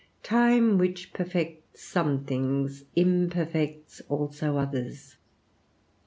Time, 0.23 0.79
which 0.79 1.13
perfects 1.13 1.79
some 1.79 2.23
things, 2.23 2.85
imperfects 2.97 4.01
also 4.09 4.57
others. 4.57 5.17